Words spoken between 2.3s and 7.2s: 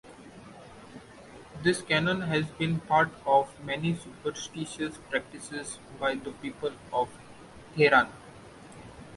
been part of many superstitious practices by the people of